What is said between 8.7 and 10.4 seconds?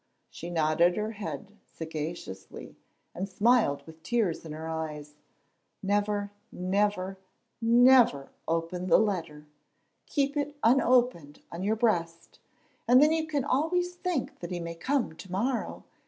the letter. Keep